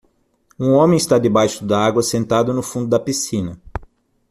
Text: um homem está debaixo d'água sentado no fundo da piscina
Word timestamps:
um 0.59 0.71
homem 0.73 0.97
está 0.97 1.19
debaixo 1.19 1.63
d'água 1.63 2.01
sentado 2.01 2.51
no 2.55 2.63
fundo 2.63 2.87
da 2.89 2.99
piscina 2.99 3.61